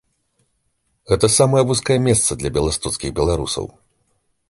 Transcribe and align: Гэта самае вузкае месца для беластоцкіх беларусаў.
Гэта 1.11 1.29
самае 1.37 1.63
вузкае 1.73 1.99
месца 2.09 2.31
для 2.41 2.49
беластоцкіх 2.59 3.09
беларусаў. 3.21 3.65